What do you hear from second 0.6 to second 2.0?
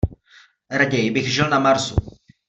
Raději bych žil na Marsu.